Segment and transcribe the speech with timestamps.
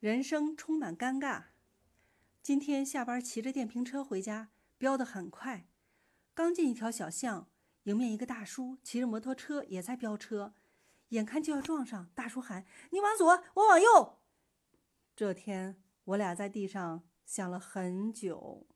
[0.00, 1.46] 人生充满尴尬。
[2.40, 5.66] 今天下班骑着电瓶车回家飙得很快。
[6.34, 7.48] 刚进一条小巷
[7.82, 10.54] 迎面一个大叔骑着摩托车也在飙车
[11.08, 14.20] 眼看就要撞上大叔喊你往左我往右！
[15.16, 18.68] 这天我俩在地上想了很久。